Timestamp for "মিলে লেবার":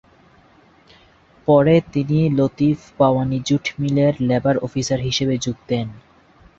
3.79-4.55